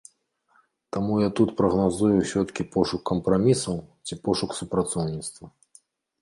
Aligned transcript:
Таму 0.95 1.13
я 1.23 1.27
тут 1.39 1.49
прагназую 1.59 2.09
ўсё-ткі 2.21 2.65
пошук 2.77 3.01
кампрамісаў 3.11 3.77
ці 4.05 4.19
пошук 4.29 4.57
супрацоўніцтва. 4.63 5.45